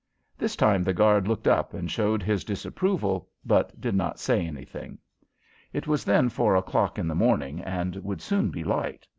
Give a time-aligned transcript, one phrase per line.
[0.35, 4.97] This time the guard looked up and showed his disapproval, but did not say anything.
[5.73, 9.05] It was then four o'clock in the morning and would soon be light.